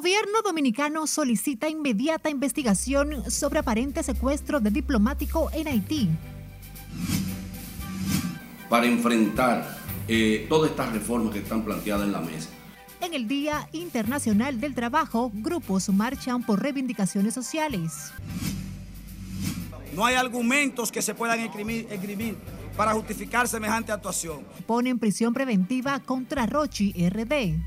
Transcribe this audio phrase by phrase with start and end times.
[0.00, 6.08] Gobierno dominicano solicita inmediata investigación sobre aparente secuestro de diplomático en Haití.
[8.70, 9.76] Para enfrentar
[10.08, 12.48] eh, todas estas reformas que están planteadas en la mesa.
[13.02, 18.10] En el Día Internacional del Trabajo, grupos marchan por reivindicaciones sociales.
[19.94, 22.38] No hay argumentos que se puedan escribir
[22.74, 24.46] para justificar semejante actuación.
[24.66, 27.60] Ponen prisión preventiva contra Rochi RD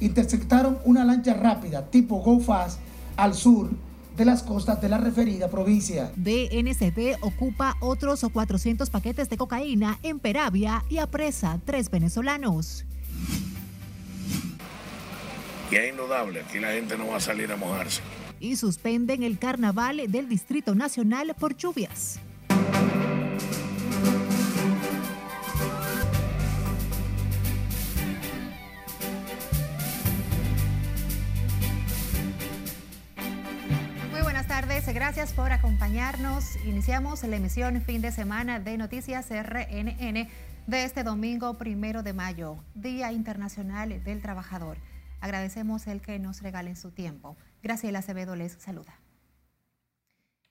[0.00, 2.80] interceptaron una lancha rápida tipo Go Fast
[3.16, 3.70] al sur
[4.16, 6.10] de las costas de la referida provincia.
[6.16, 12.84] DNCD ocupa otros 400 paquetes de cocaína en Peravia y apresa tres venezolanos.
[15.70, 18.00] Y es indudable, aquí la gente no va a salir a mojarse.
[18.40, 22.18] Y suspenden el carnaval del Distrito Nacional por lluvias.
[34.94, 36.56] Gracias por acompañarnos.
[36.64, 40.28] Iniciamos la emisión fin de semana de Noticias RNN
[40.66, 44.78] de este domingo primero de mayo, Día Internacional del Trabajador.
[45.20, 47.36] Agradecemos el que nos regalen su tiempo.
[47.62, 48.98] Graciela Acevedo les saluda.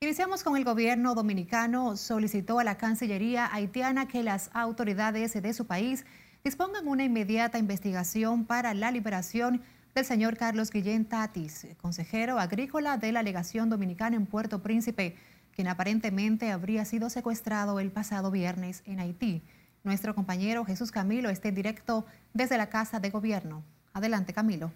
[0.01, 1.97] Iniciamos con el gobierno dominicano.
[1.97, 6.05] Solicitó a la Cancillería haitiana que las autoridades de su país
[6.43, 9.63] dispongan una inmediata investigación para la liberación
[9.97, 15.15] del señor Carlos Guillén Tatis, consejero agrícola de la legación dominicana en Puerto Príncipe,
[15.55, 19.41] quien aparentemente habría sido secuestrado el pasado viernes en Haití.
[19.83, 23.63] Nuestro compañero Jesús Camilo está en directo desde la Casa de Gobierno.
[23.91, 24.71] Adelante, Camilo.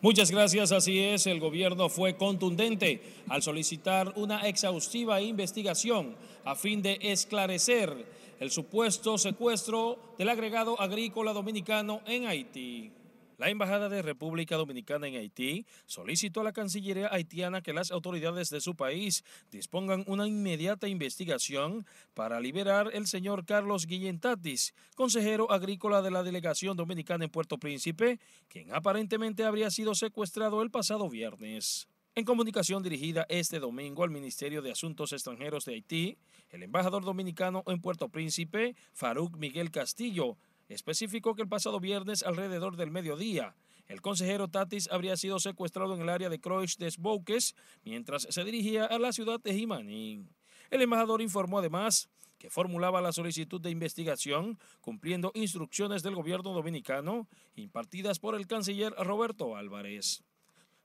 [0.00, 6.14] Muchas gracias, así es, el gobierno fue contundente al solicitar una exhaustiva investigación
[6.44, 8.06] a fin de esclarecer
[8.40, 12.92] el supuesto secuestro del agregado agrícola dominicano en Haití.
[13.38, 18.48] La Embajada de República Dominicana en Haití solicitó a la Cancillería haitiana que las autoridades
[18.48, 25.50] de su país dispongan una inmediata investigación para liberar el señor Carlos Guillén Tatis, consejero
[25.52, 31.10] agrícola de la delegación dominicana en Puerto Príncipe, quien aparentemente habría sido secuestrado el pasado
[31.10, 31.88] viernes.
[32.14, 36.16] En comunicación dirigida este domingo al Ministerio de Asuntos Extranjeros de Haití,
[36.50, 40.36] el embajador dominicano en Puerto Príncipe, Farouk Miguel Castillo,
[40.68, 43.54] especificó que el pasado viernes alrededor del mediodía,
[43.88, 48.44] el consejero Tatis habría sido secuestrado en el área de Croix des Bouques mientras se
[48.44, 50.26] dirigía a la ciudad de Jimaní.
[50.70, 52.08] El embajador informó además
[52.38, 58.92] que formulaba la solicitud de investigación cumpliendo instrucciones del gobierno dominicano impartidas por el canciller
[58.98, 60.24] Roberto Álvarez.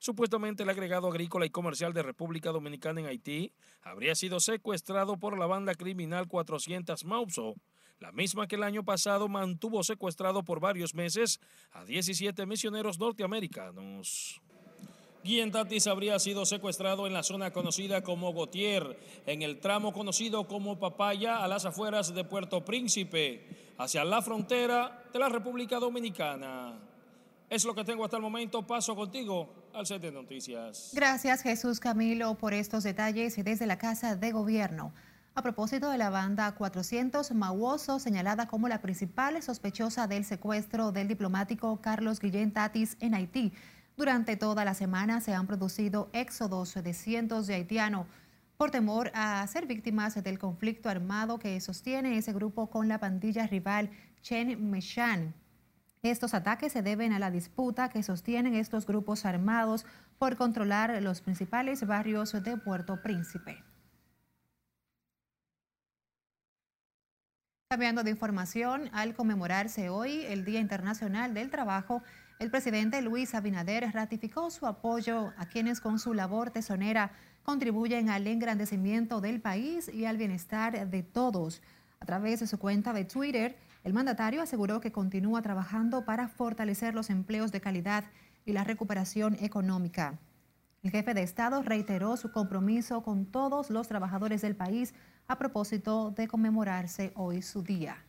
[0.02, 3.54] Supuestamente el agregado agrícola y comercial de República Dominicana en Haití
[3.84, 7.54] habría sido secuestrado por la banda criminal 400 Mauso,
[8.00, 11.40] la misma que el año pasado mantuvo secuestrado por varios meses
[11.72, 14.42] a 17 misioneros norteamericanos.
[15.24, 18.98] Guillén Tatis habría sido secuestrado en la zona conocida como Gautier,
[19.28, 25.04] en el tramo conocido como Papaya, a las afueras de Puerto Príncipe, hacia la frontera
[25.14, 26.88] de la República Dominicana.
[27.52, 28.66] Es lo que tengo hasta el momento.
[28.66, 30.92] Paso contigo al set de noticias.
[30.94, 34.94] Gracias Jesús Camilo por estos detalles desde la Casa de Gobierno.
[35.36, 41.10] A propósito de la banda 400 Mauoso, señalada como la principal sospechosa del secuestro del
[41.10, 43.52] diplomático Carlos Guillén Tatis en Haití,
[43.98, 48.08] durante toda la semana se han producido éxodos de cientos de haitianos
[48.56, 53.46] por temor a ser víctimas del conflicto armado que sostiene ese grupo con la pandilla
[53.46, 53.90] rival
[54.22, 55.34] Chen Mechan.
[56.04, 59.86] Estos ataques se deben a la disputa que sostienen estos grupos armados
[60.18, 63.64] por controlar los principales barrios de Puerto Príncipe.
[67.70, 72.02] Cambiando de información, al conmemorarse hoy el Día Internacional del Trabajo,
[72.40, 77.12] el presidente Luis Abinader ratificó su apoyo a quienes con su labor tesonera
[77.44, 81.62] contribuyen al engrandecimiento del país y al bienestar de todos.
[82.00, 86.94] A través de su cuenta de Twitter, el mandatario aseguró que continúa trabajando para fortalecer
[86.94, 88.06] los empleos de calidad
[88.46, 90.20] y la recuperación económica.
[90.84, 94.94] El jefe de Estado reiteró su compromiso con todos los trabajadores del país
[95.28, 98.04] a propósito de conmemorarse hoy su día.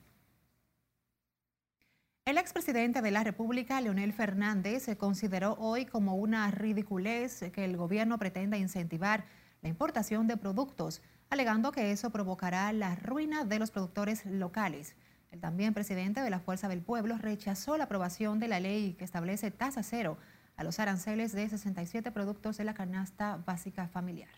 [2.24, 7.76] El expresidente de la República, Leonel Fernández, se consideró hoy como una ridiculez que el
[7.76, 9.24] gobierno pretenda incentivar
[9.60, 14.94] la importación de productos, alegando que eso provocará la ruina de los productores locales.
[15.32, 19.04] El también presidente de la Fuerza del Pueblo rechazó la aprobación de la ley que
[19.04, 20.18] establece tasa cero
[20.56, 24.28] a los aranceles de 67 productos de la canasta básica familiar.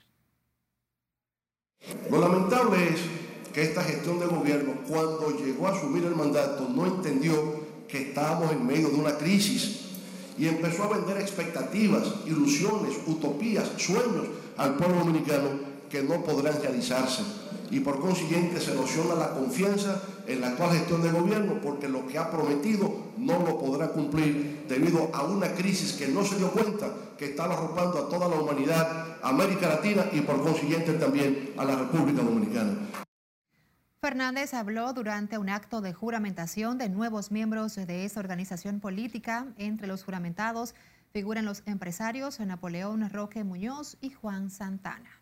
[2.09, 3.01] Lo lamentable es
[3.53, 8.53] que esta gestión de gobierno, cuando llegó a asumir el mandato, no entendió que estábamos
[8.53, 9.99] en medio de una crisis
[10.39, 17.23] y empezó a vender expectativas, ilusiones, utopías, sueños al pueblo dominicano que no podrán realizarse.
[17.71, 22.05] Y por consiguiente se erosiona la confianza en la actual gestión del gobierno porque lo
[22.09, 26.51] que ha prometido no lo podrá cumplir debido a una crisis que no se dio
[26.51, 31.53] cuenta que estaba arropando a toda la humanidad, a América Latina y por consiguiente también
[31.57, 32.73] a la República Dominicana.
[34.01, 39.47] Fernández habló durante un acto de juramentación de nuevos miembros de esa organización política.
[39.59, 40.75] Entre los juramentados
[41.13, 45.14] figuran los empresarios Napoleón Roque Muñoz y Juan Santana.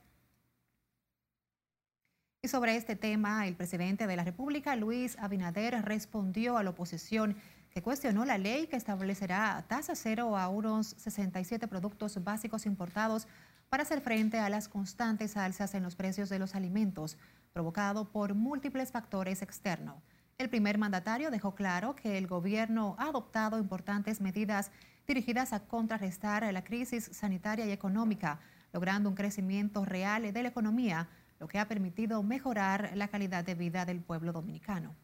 [2.44, 7.36] Y sobre este tema, el presidente de la República, Luis Abinader, respondió a la oposición
[7.70, 13.28] que cuestionó la ley que establecerá tasa cero a unos 67 productos básicos importados
[13.68, 17.16] para hacer frente a las constantes alzas en los precios de los alimentos,
[17.52, 20.02] provocado por múltiples factores externos.
[20.36, 24.72] El primer mandatario dejó claro que el gobierno ha adoptado importantes medidas
[25.06, 28.40] dirigidas a contrarrestar la crisis sanitaria y económica,
[28.72, 31.08] logrando un crecimiento real de la economía,
[31.42, 34.94] lo que ha permitido mejorar la calidad de vida del pueblo dominicano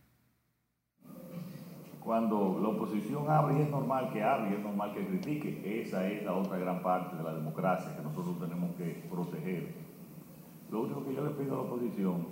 [1.99, 3.25] cuando la oposición
[3.58, 6.81] y es normal que hable y es normal que critique, esa es la otra gran
[6.81, 9.75] parte de la democracia que nosotros tenemos que proteger.
[10.70, 12.29] Lo único que yo le pido a la oposición,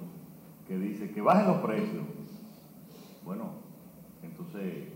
[0.66, 2.04] que dice que bajen los precios,
[3.22, 3.50] bueno,
[4.22, 4.88] entonces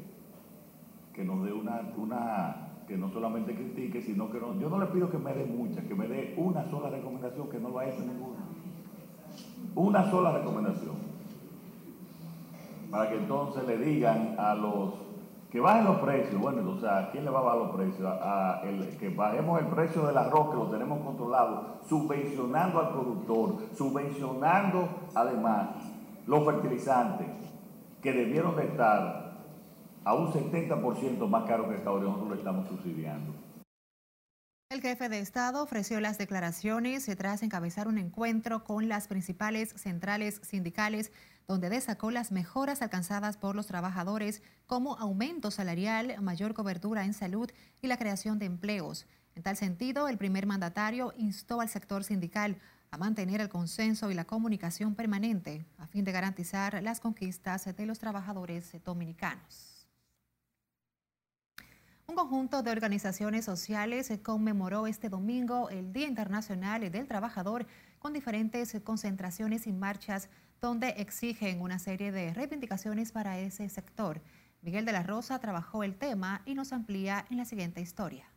[1.13, 2.57] que nos dé una, una
[2.89, 5.85] que no solamente critique, sino que no, yo no le pido que me dé muchas,
[5.85, 8.50] que me dé una sola recomendación, que no lo ha hecho ninguna.
[9.75, 11.11] Una sola recomendación
[12.91, 14.95] para que entonces le digan a los
[15.51, 18.07] que bajen los precios, bueno, o sea, ¿a quién le va a bajar los precios?
[18.07, 18.63] A,
[19.01, 25.71] que bajemos el precio del arroz, que lo tenemos controlado, subvencionando al productor, subvencionando además
[26.27, 27.27] los fertilizantes,
[28.01, 29.33] que debieron de estar
[30.05, 33.33] a un 70% más caros que Estados Unidos, nosotros lo estamos subsidiando.
[34.71, 40.41] El jefe de Estado ofreció las declaraciones tras encabezar un encuentro con las principales centrales
[40.45, 41.11] sindicales
[41.49, 47.51] donde destacó las mejoras alcanzadas por los trabajadores como aumento salarial, mayor cobertura en salud
[47.83, 49.07] y la creación de empleos.
[49.35, 52.57] En tal sentido, el primer mandatario instó al sector sindical
[52.93, 57.87] a mantener el consenso y la comunicación permanente a fin de garantizar las conquistas de
[57.87, 59.80] los trabajadores dominicanos.
[62.11, 67.69] Un conjunto de organizaciones sociales conmemoró este domingo el Día Internacional del Trabajador
[68.01, 70.29] con diferentes concentraciones y marchas
[70.61, 74.21] donde exigen una serie de reivindicaciones para ese sector.
[74.61, 78.29] Miguel de la Rosa trabajó el tema y nos amplía en la siguiente historia.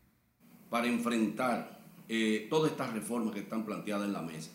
[0.69, 4.51] Para enfrentar eh, todas estas reformas que están planteadas en la mesa.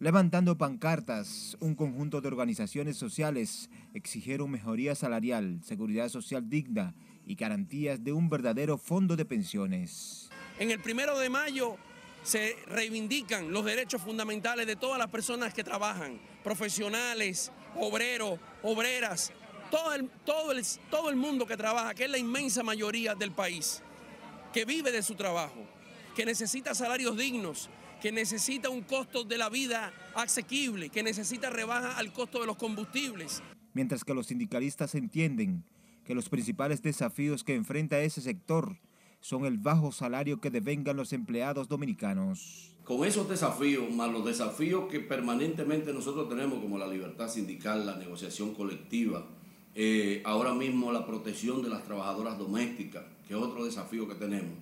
[0.00, 6.94] Levantando pancartas, un conjunto de organizaciones sociales exigieron mejoría salarial, seguridad social digna
[7.26, 10.28] y garantías de un verdadero fondo de pensiones.
[10.58, 11.76] En el primero de mayo
[12.22, 19.32] se reivindican los derechos fundamentales de todas las personas que trabajan, profesionales, obreros, obreras,
[19.70, 23.32] todo el, todo, el, todo el mundo que trabaja, que es la inmensa mayoría del
[23.32, 23.82] país,
[24.52, 25.66] que vive de su trabajo,
[26.14, 27.68] que necesita salarios dignos,
[28.00, 32.56] que necesita un costo de la vida asequible, que necesita rebaja al costo de los
[32.56, 33.42] combustibles.
[33.72, 35.64] Mientras que los sindicalistas entienden
[36.04, 38.76] que los principales desafíos que enfrenta ese sector
[39.20, 42.74] son el bajo salario que devengan los empleados dominicanos.
[42.84, 47.96] Con esos desafíos, más los desafíos que permanentemente nosotros tenemos, como la libertad sindical, la
[47.96, 49.26] negociación colectiva,
[49.74, 54.52] eh, ahora mismo la protección de las trabajadoras domésticas, que es otro desafío que tenemos,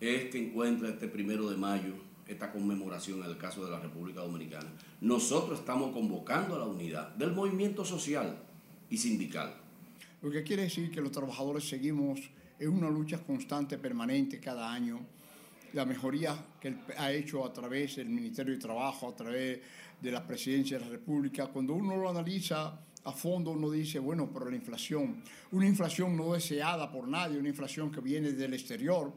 [0.00, 1.94] es que encuentra este primero de mayo
[2.26, 4.70] esta conmemoración en el caso de la República Dominicana.
[5.00, 8.38] Nosotros estamos convocando a la unidad del movimiento social
[8.88, 9.54] y sindical.
[10.24, 12.18] Lo que quiere decir que los trabajadores seguimos
[12.58, 15.00] es una lucha constante, permanente cada año.
[15.74, 19.60] La mejoría que ha hecho a través del Ministerio de Trabajo, a través
[20.00, 24.30] de la Presidencia de la República, cuando uno lo analiza a fondo, uno dice, bueno,
[24.32, 29.12] pero la inflación, una inflación no deseada por nadie, una inflación que viene del exterior.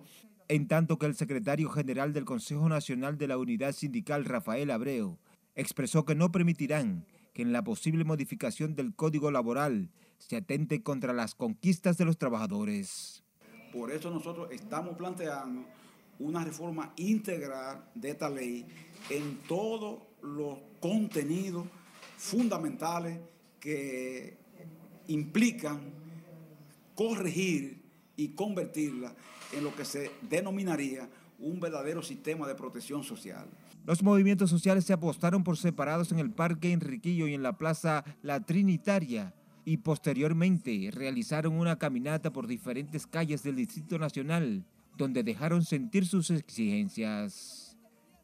[0.50, 5.18] En tanto que el secretario general del Consejo Nacional de la Unidad Sindical, Rafael Abreu,
[5.56, 11.14] expresó que no permitirán que en la posible modificación del Código Laboral se atente contra
[11.14, 13.24] las conquistas de los trabajadores.
[13.72, 15.66] Por eso nosotros estamos planteando
[16.20, 18.66] una reforma integral de esta ley
[19.10, 21.68] en todos los contenidos
[22.18, 23.20] fundamentales
[23.60, 24.38] que
[25.08, 25.80] implican
[26.96, 27.84] corregir
[28.16, 29.14] y convertirla
[29.54, 31.08] en lo que se denominaría
[31.40, 33.48] un verdadero sistema de protección social.
[33.86, 38.04] Los movimientos sociales se apostaron por separados en el Parque Enriquillo y en la Plaza
[38.22, 39.34] La Trinitaria
[39.68, 44.64] y posteriormente realizaron una caminata por diferentes calles del Distrito Nacional,
[44.96, 47.78] donde dejaron sentir sus exigencias.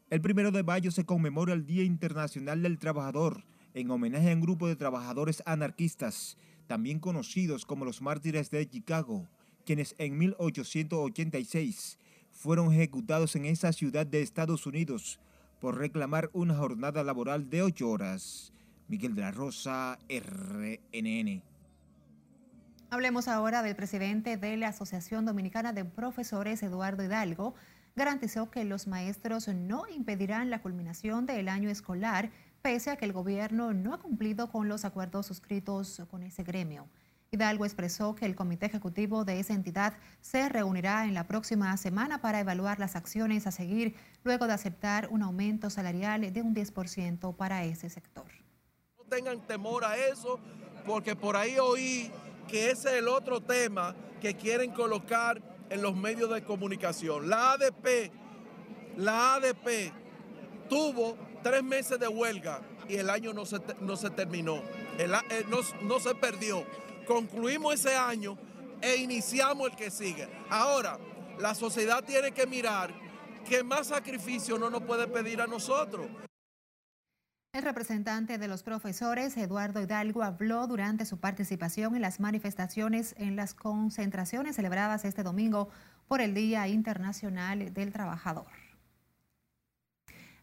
[0.08, 4.40] El primero de mayo se conmemora el Día Internacional del Trabajador, en homenaje a un
[4.40, 9.28] grupo de trabajadores anarquistas, también conocidos como los mártires de Chicago,
[9.66, 11.98] quienes en 1886
[12.30, 15.20] fueron ejecutados en esa ciudad de Estados Unidos
[15.60, 18.54] por reclamar una jornada laboral de ocho horas.
[18.88, 21.42] Miguel de la Rosa, RNN.
[22.90, 27.54] Hablemos ahora del presidente de la Asociación Dominicana de Profesores, Eduardo Hidalgo.
[27.96, 32.30] Garantizó que los maestros no impedirán la culminación del año escolar,
[32.62, 36.86] pese a que el gobierno no ha cumplido con los acuerdos suscritos con ese gremio.
[37.32, 42.20] Hidalgo expresó que el comité ejecutivo de esa entidad se reunirá en la próxima semana
[42.20, 47.34] para evaluar las acciones a seguir luego de aceptar un aumento salarial de un 10%
[47.34, 48.43] para ese sector.
[49.08, 50.38] Tengan temor a eso,
[50.86, 52.10] porque por ahí oí
[52.48, 57.28] que ese es el otro tema que quieren colocar en los medios de comunicación.
[57.28, 58.10] La ADP,
[58.96, 59.92] la ADP
[60.68, 64.62] tuvo tres meses de huelga y el año no se, no se terminó,
[64.98, 65.08] eh,
[65.48, 66.64] no, no se perdió
[67.04, 68.36] concluimos ese año
[68.80, 70.28] e iniciamos el que sigue.
[70.50, 70.98] Ahora,
[71.38, 72.92] la sociedad tiene que mirar
[73.48, 76.06] que más sacrificio no nos puede pedir a nosotros.
[77.54, 83.36] El representante de los profesores, Eduardo Hidalgo, habló durante su participación en las manifestaciones en
[83.36, 85.68] las concentraciones celebradas este domingo
[86.08, 88.48] por el Día Internacional del Trabajador.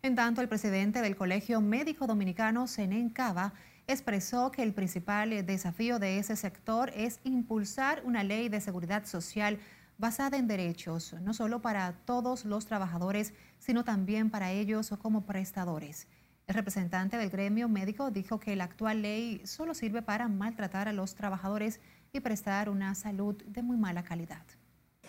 [0.01, 3.55] En tanto, el presidente del Colegio Médico Dominicano, Zenén Cava,
[3.87, 9.59] expresó que el principal desafío de ese sector es impulsar una ley de seguridad social
[9.97, 16.07] basada en derechos, no solo para todos los trabajadores, sino también para ellos como prestadores.
[16.51, 20.91] El representante del gremio médico dijo que la actual ley solo sirve para maltratar a
[20.91, 21.79] los trabajadores
[22.11, 24.43] y prestar una salud de muy mala calidad.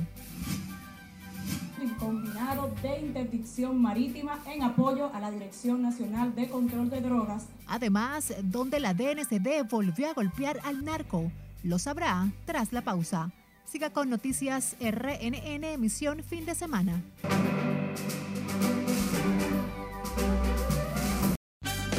[1.92, 7.46] combinado de interdicción marítima en apoyo a la Dirección Nacional de Control de Drogas.
[7.66, 11.30] Además, donde la DNCD volvió a golpear al narco.
[11.62, 13.32] Lo sabrá tras la pausa.
[13.64, 17.02] Siga con Noticias RNN emisión fin de semana.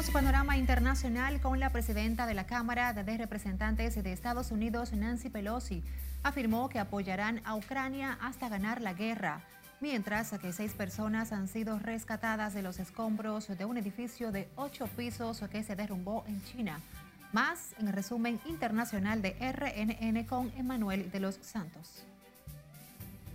[0.00, 5.28] Abrimos panorama internacional con la presidenta de la Cámara de Representantes de Estados Unidos, Nancy
[5.28, 5.82] Pelosi.
[6.22, 9.42] Afirmó que apoyarán a Ucrania hasta ganar la guerra,
[9.78, 14.86] mientras que seis personas han sido rescatadas de los escombros de un edificio de ocho
[14.86, 16.80] pisos que se derrumbó en China.
[17.34, 22.06] Más en el resumen internacional de RNN con Emanuel de los Santos.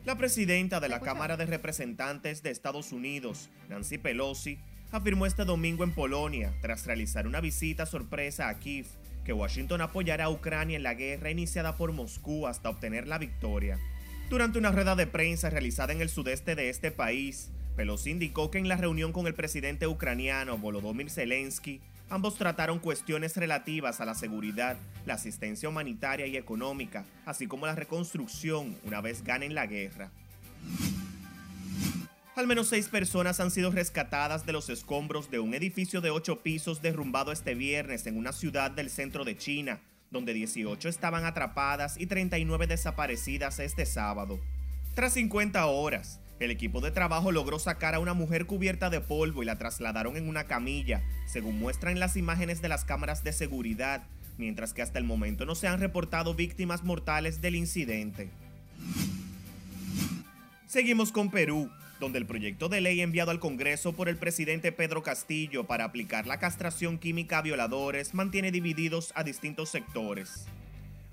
[0.03, 4.57] La presidenta de la Cámara de Representantes de Estados Unidos, Nancy Pelosi,
[4.91, 8.85] afirmó este domingo en Polonia, tras realizar una visita sorpresa a Kiev,
[9.23, 13.79] que Washington apoyará a Ucrania en la guerra iniciada por Moscú hasta obtener la victoria.
[14.29, 18.57] Durante una rueda de prensa realizada en el sudeste de este país, Pelosi indicó que
[18.57, 24.15] en la reunión con el presidente ucraniano Volodymyr Zelensky, ambos trataron cuestiones relativas a la
[24.15, 30.11] seguridad, la asistencia humanitaria y económica, así como la reconstrucción una vez ganen la guerra.
[32.35, 36.43] Al menos seis personas han sido rescatadas de los escombros de un edificio de ocho
[36.43, 39.79] pisos derrumbado este viernes en una ciudad del centro de China,
[40.11, 44.41] donde 18 estaban atrapadas y 39 desaparecidas este sábado.
[44.95, 49.41] Tras 50 horas, el equipo de trabajo logró sacar a una mujer cubierta de polvo
[49.41, 54.03] y la trasladaron en una camilla, según muestran las imágenes de las cámaras de seguridad,
[54.37, 58.29] mientras que hasta el momento no se han reportado víctimas mortales del incidente.
[60.67, 65.03] Seguimos con Perú, donde el proyecto de ley enviado al Congreso por el presidente Pedro
[65.03, 70.45] Castillo para aplicar la castración química a violadores mantiene divididos a distintos sectores.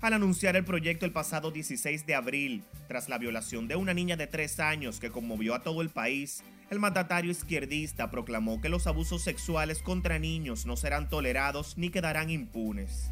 [0.01, 4.17] Al anunciar el proyecto el pasado 16 de abril, tras la violación de una niña
[4.17, 8.85] de 3 años que conmovió a todo el país, el mandatario izquierdista proclamó que los
[8.87, 13.09] abusos sexuales contra niños no serán tolerados ni quedarán impunes.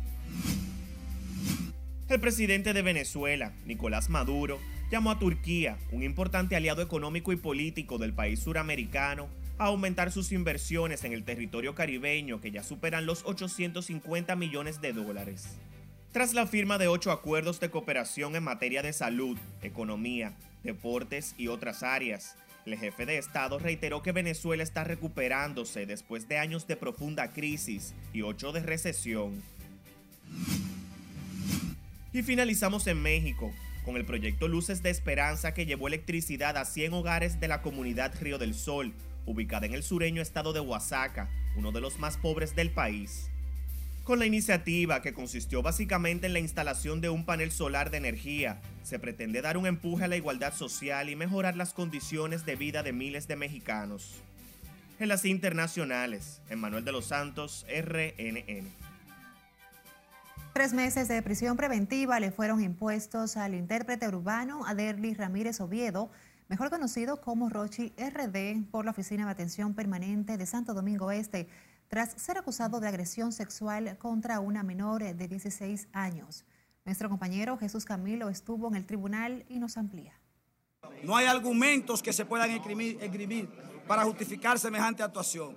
[2.09, 4.59] El presidente de Venezuela, Nicolás Maduro,
[4.91, 10.33] llamó a Turquía, un importante aliado económico y político del país suramericano, a aumentar sus
[10.33, 15.57] inversiones en el territorio caribeño que ya superan los 850 millones de dólares.
[16.11, 20.33] Tras la firma de ocho acuerdos de cooperación en materia de salud, economía,
[20.63, 26.37] deportes y otras áreas, el jefe de Estado reiteró que Venezuela está recuperándose después de
[26.37, 29.41] años de profunda crisis y ocho de recesión.
[32.11, 33.53] Y finalizamos en México,
[33.85, 38.13] con el proyecto Luces de Esperanza que llevó electricidad a 100 hogares de la comunidad
[38.19, 38.93] Río del Sol,
[39.25, 43.29] ubicada en el sureño estado de Oaxaca, uno de los más pobres del país.
[44.03, 48.59] Con la iniciativa, que consistió básicamente en la instalación de un panel solar de energía,
[48.83, 52.81] se pretende dar un empuje a la igualdad social y mejorar las condiciones de vida
[52.81, 54.15] de miles de mexicanos.
[54.99, 58.90] En las internacionales, Emmanuel de los Santos, RNN.
[60.53, 66.11] Tres meses de prisión preventiva le fueron impuestos al intérprete urbano Aderly Ramírez Oviedo,
[66.49, 71.47] mejor conocido como Rochi RD, por la Oficina de Atención Permanente de Santo Domingo Este,
[71.87, 76.43] tras ser acusado de agresión sexual contra una menor de 16 años.
[76.83, 80.19] Nuestro compañero Jesús Camilo estuvo en el tribunal y nos amplía.
[81.03, 83.49] No hay argumentos que se puedan esgrimir,
[83.87, 85.55] para justificar semejante actuación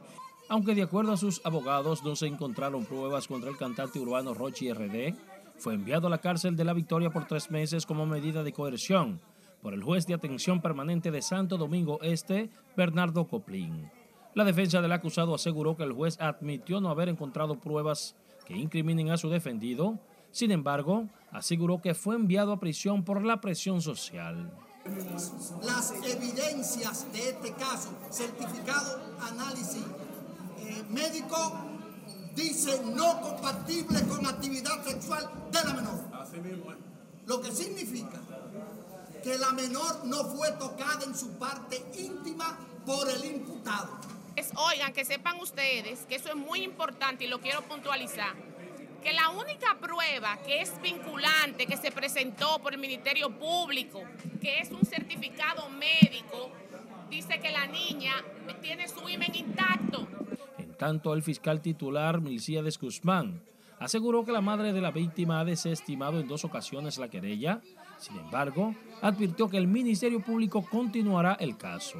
[0.48, 4.72] aunque de acuerdo a sus abogados no se encontraron pruebas contra el cantante urbano Rochi
[4.72, 5.14] RD,
[5.56, 9.20] fue enviado a la cárcel de la Victoria por tres meses como medida de coerción
[9.64, 13.90] por el juez de atención permanente de Santo Domingo Este, Bernardo Coplín.
[14.34, 19.10] La defensa del acusado aseguró que el juez admitió no haber encontrado pruebas que incriminen
[19.10, 19.98] a su defendido,
[20.32, 24.52] sin embargo, aseguró que fue enviado a prisión por la presión social.
[25.62, 29.86] Las evidencias de este caso, certificado análisis
[30.88, 31.64] médico
[32.34, 36.04] dice no compatible con actividad sexual de la menor.
[37.26, 38.20] Lo que significa
[39.22, 43.98] que la menor no fue tocada en su parte íntima por el imputado.
[44.56, 48.34] Oigan, que sepan ustedes que eso es muy importante y lo quiero puntualizar,
[49.02, 54.02] que la única prueba que es vinculante que se presentó por el Ministerio Público,
[54.40, 56.50] que es un certificado médico,
[57.08, 58.12] dice que la niña
[58.60, 60.06] tiene su imen intacto
[60.76, 63.42] tanto, el fiscal titular Milcíades Guzmán
[63.78, 67.60] aseguró que la madre de la víctima ha desestimado en dos ocasiones la querella.
[67.98, 71.98] Sin embargo, advirtió que el Ministerio Público continuará el caso.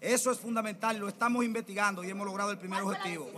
[0.00, 3.30] Eso es fundamental, lo estamos investigando y hemos logrado el primer objetivo.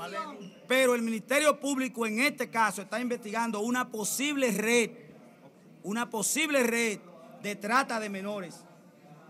[0.67, 4.91] Pero el Ministerio Público en este caso está investigando una posible red,
[5.83, 6.99] una posible red
[7.43, 8.65] de trata de menores,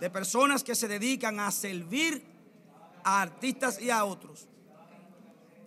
[0.00, 2.24] de personas que se dedican a servir
[3.04, 4.48] a artistas y a otros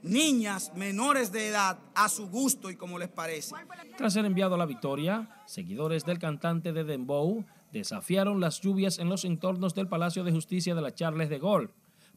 [0.03, 3.55] niñas menores de edad a su gusto y como les parece.
[3.97, 9.09] Tras ser enviado a la victoria, seguidores del cantante de Dembow desafiaron las lluvias en
[9.09, 11.69] los entornos del Palacio de Justicia de la Charles de Gaulle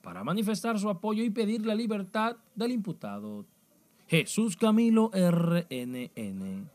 [0.03, 3.47] para manifestar su apoyo y pedir la libertad del imputado.
[4.07, 6.68] Jesús Camilo RNN.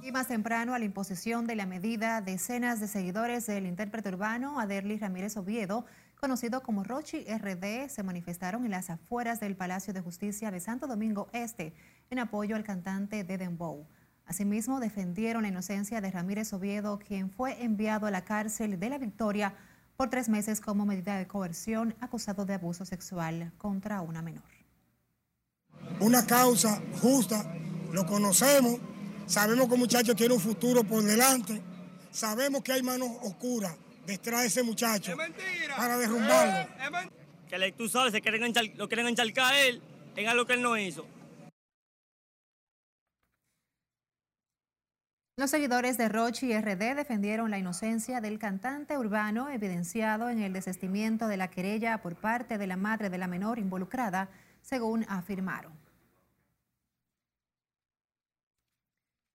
[0.00, 4.60] Y más temprano, a la imposición de la medida, decenas de seguidores del intérprete urbano
[4.60, 5.84] Aderly Ramírez Oviedo
[6.18, 10.86] conocido como Rochi RD, se manifestaron en las afueras del Palacio de Justicia de Santo
[10.86, 11.72] Domingo Este
[12.10, 13.38] en apoyo al cantante de.
[14.26, 18.98] Asimismo, defendieron la inocencia de Ramírez Oviedo, quien fue enviado a la cárcel de la
[18.98, 19.54] Victoria
[19.96, 24.44] por tres meses como medida de coerción acusado de abuso sexual contra una menor.
[26.00, 27.50] Una causa justa,
[27.92, 28.78] lo conocemos,
[29.26, 31.62] sabemos que el muchacho tiene un futuro por delante,
[32.10, 33.74] sabemos que hay manos oscuras
[34.08, 35.14] detrás de ese muchacho
[35.76, 36.68] para derrumbarlo.
[37.48, 39.82] Que tú sabes, se quieren lo quieren encharcar a él
[40.16, 41.06] en algo que él no hizo.
[45.36, 51.28] Los seguidores de Rochi RD defendieron la inocencia del cantante urbano evidenciado en el desestimiento
[51.28, 54.30] de la querella por parte de la madre de la menor involucrada,
[54.62, 55.87] según afirmaron.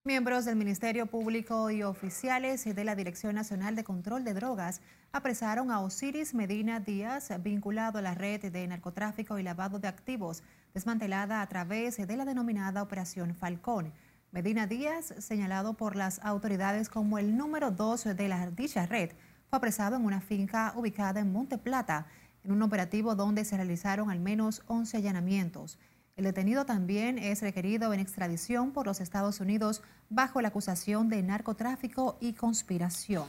[0.06, 4.82] Miembros del Ministerio Público y oficiales de la Dirección Nacional de Control de Drogas
[5.14, 10.44] apresaron a Osiris Medina Díaz, vinculado a la red de narcotráfico y lavado de activos,
[10.74, 13.94] desmantelada a través de la denominada Operación Falcón.
[14.34, 19.12] Medina Díaz, señalado por las autoridades como el número dos de la dicha red,
[19.50, 22.08] fue apresado en una finca ubicada en Monte Plata,
[22.44, 25.80] en un operativo donde se realizaron al menos 11 allanamientos.
[26.16, 31.24] El detenido también es requerido en extradición por los Estados Unidos bajo la acusación de
[31.24, 33.28] narcotráfico y conspiración.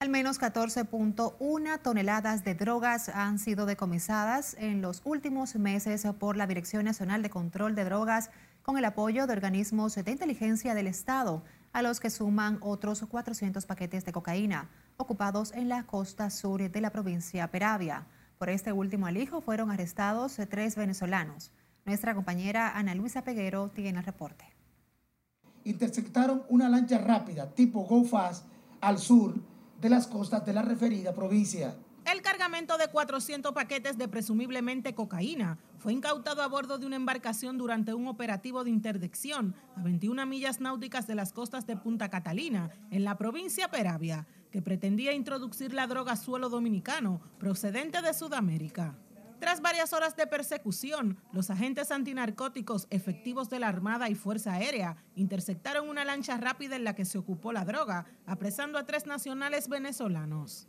[0.00, 6.46] Al menos 14.1 toneladas de drogas han sido decomisadas en los últimos meses por la
[6.46, 8.30] Dirección Nacional de Control de Drogas
[8.62, 13.66] con el apoyo de organismos de inteligencia del Estado, a los que suman otros 400
[13.66, 18.04] paquetes de cocaína ocupados en la costa sur de la provincia Peravia.
[18.38, 21.50] Por este último alijo fueron arrestados tres venezolanos.
[21.84, 24.44] Nuestra compañera Ana Luisa Peguero tiene el reporte.
[25.64, 28.46] Interceptaron una lancha rápida tipo Go Fast
[28.80, 29.34] al sur
[29.80, 31.74] de las costas de la referida provincia.
[32.10, 37.58] El cargamento de 400 paquetes de presumiblemente cocaína fue incautado a bordo de una embarcación
[37.58, 42.70] durante un operativo de interdicción a 21 millas náuticas de las costas de Punta Catalina,
[42.90, 48.96] en la provincia Peravia, que pretendía introducir la droga a suelo dominicano procedente de Sudamérica.
[49.40, 54.96] Tras varias horas de persecución, los agentes antinarcóticos efectivos de la Armada y Fuerza Aérea
[55.14, 59.68] interceptaron una lancha rápida en la que se ocupó la droga, apresando a tres nacionales
[59.68, 60.66] venezolanos.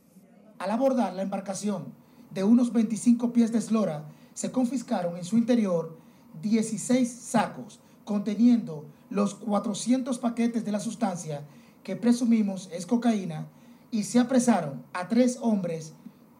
[0.59, 1.93] Al abordar la embarcación
[2.29, 5.97] de unos 25 pies de eslora, se confiscaron en su interior
[6.41, 11.43] 16 sacos conteniendo los 400 paquetes de la sustancia
[11.83, 13.47] que presumimos es cocaína
[13.91, 15.95] y se apresaron a tres hombres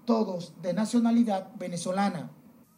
[0.06, 2.32] todos de nacionalidad venezolana.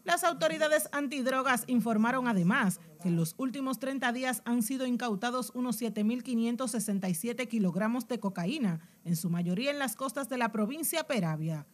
[0.03, 5.79] Las autoridades antidrogas informaron además que en los últimos 30 días han sido incautados unos
[5.79, 11.67] 7.567 kilogramos de cocaína, en su mayoría en las costas de la provincia Peravia.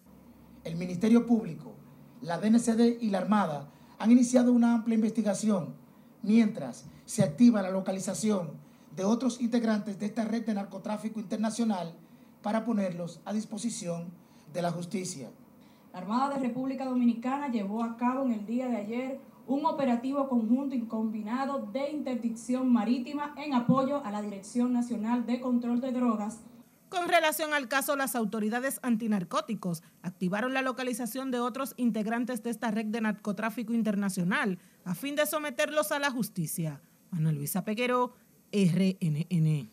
[0.66, 1.76] El Ministerio Público,
[2.22, 5.76] la DNCD y la Armada han iniciado una amplia investigación,
[6.22, 8.52] mientras se activa la localización
[8.96, 11.96] de otros integrantes de esta red de narcotráfico internacional
[12.48, 14.10] para ponerlos a disposición
[14.54, 15.30] de la justicia.
[15.92, 20.30] La Armada de República Dominicana llevó a cabo en el día de ayer un operativo
[20.30, 25.92] conjunto y combinado de interdicción marítima en apoyo a la Dirección Nacional de Control de
[25.92, 26.40] Drogas.
[26.88, 32.72] Con relación al caso, las autoridades antinarcóticos activaron la localización de otros integrantes de esta
[32.72, 36.80] red de narcotráfico internacional a fin de someterlos a la justicia.
[37.12, 38.14] Ana Luisa Peguero,
[38.54, 39.70] RNN.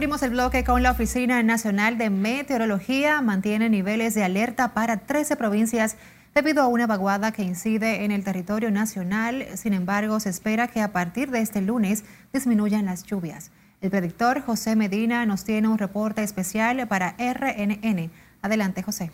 [0.00, 3.20] Abrimos el bloque con la Oficina Nacional de Meteorología.
[3.20, 5.98] Mantiene niveles de alerta para 13 provincias
[6.34, 9.44] debido a una vaguada que incide en el territorio nacional.
[9.56, 13.50] Sin embargo, se espera que a partir de este lunes disminuyan las lluvias.
[13.82, 18.10] El predictor José Medina nos tiene un reporte especial para RNN.
[18.40, 19.10] Adelante, José.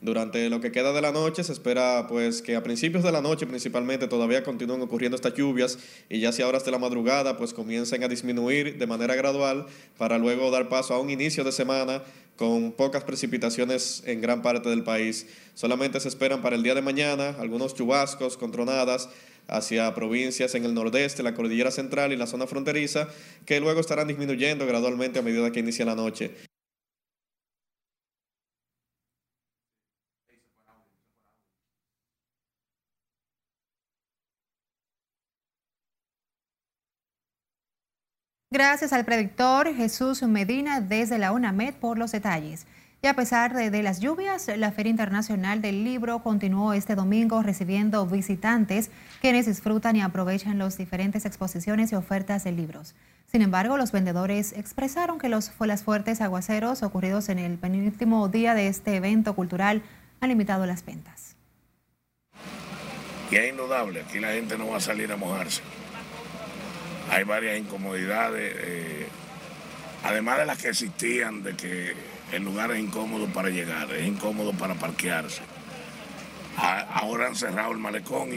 [0.00, 3.20] Durante lo que queda de la noche se espera pues que a principios de la
[3.20, 5.76] noche principalmente todavía continúen ocurriendo estas lluvias
[6.08, 10.16] y ya hacia horas de la madrugada pues comiencen a disminuir de manera gradual para
[10.18, 12.04] luego dar paso a un inicio de semana
[12.36, 15.26] con pocas precipitaciones en gran parte del país.
[15.54, 19.08] Solamente se esperan para el día de mañana algunos chubascos con tronadas
[19.48, 23.08] hacia provincias en el nordeste, la cordillera central y la zona fronteriza,
[23.46, 26.30] que luego estarán disminuyendo gradualmente a medida que inicia la noche.
[38.50, 42.66] Gracias al predictor Jesús Medina desde la UNAMED por los detalles.
[43.02, 48.06] Y a pesar de, las lluvias, la Feria Internacional del Libro continuó este domingo recibiendo
[48.06, 52.94] visitantes quienes disfrutan y aprovechan las diferentes exposiciones y ofertas de libros.
[53.30, 58.54] Sin embargo, los vendedores expresaron que los, las fuertes aguaceros ocurridos en el penúltimo día
[58.54, 59.82] de este evento cultural
[60.20, 61.36] han limitado las ventas.
[63.30, 65.60] Y es indudable, aquí la gente no va a salir a mojarse
[67.10, 69.08] hay varias incomodidades, eh,
[70.04, 74.52] además de las que existían, de que El lugar es incómodo para llegar, es incómodo
[74.52, 75.40] para parquearse.
[76.58, 78.28] ahora han cerrado el malecón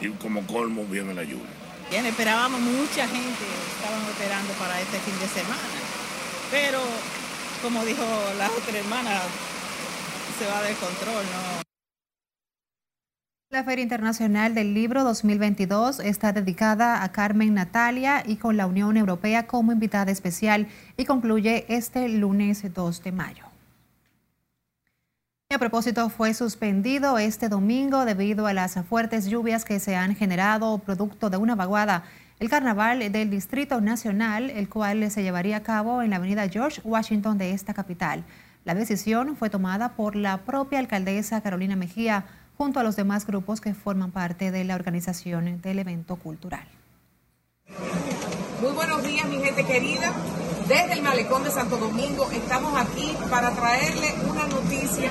[0.00, 1.48] y, como colmo viene la lluvia.
[1.90, 5.78] Bien, esperábamos mucha gente, estaban esperando para este fin de semana.
[6.50, 6.80] Pero,
[7.62, 8.04] como dijo
[8.36, 9.22] la otra hermana,
[10.38, 11.67] se va de control, ¿no?
[13.50, 18.98] La Feria Internacional del Libro 2022 está dedicada a Carmen Natalia y con la Unión
[18.98, 23.44] Europea como invitada especial y concluye este lunes 2 de mayo.
[25.48, 30.76] A propósito, fue suspendido este domingo debido a las fuertes lluvias que se han generado
[30.76, 32.04] producto de una vaguada
[32.40, 36.82] el carnaval del Distrito Nacional, el cual se llevaría a cabo en la avenida George
[36.84, 38.24] Washington de esta capital.
[38.66, 42.26] La decisión fue tomada por la propia alcaldesa Carolina Mejía
[42.58, 46.66] junto a los demás grupos que forman parte de la organización del evento cultural.
[48.60, 50.12] Muy buenos días, mi gente querida.
[50.66, 55.08] Desde el Malecón de Santo Domingo estamos aquí para traerle una noticia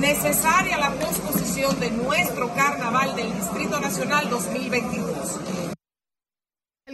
[0.00, 5.55] necesaria a la posposición de nuestro carnaval del Distrito Nacional 2022.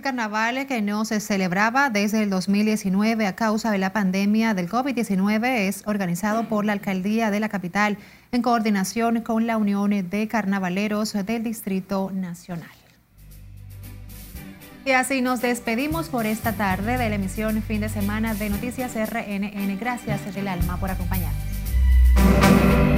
[0.02, 5.68] Carnaval que no se celebraba desde el 2019 a causa de la pandemia del COVID-19
[5.68, 7.96] es organizado por la alcaldía de la capital
[8.32, 12.68] en coordinación con la Unión de Carnavaleros del Distrito Nacional.
[14.84, 18.94] Y así nos despedimos por esta tarde de la emisión fin de semana de Noticias
[18.94, 19.78] RNN.
[19.78, 22.91] Gracias del alma por acompañarnos.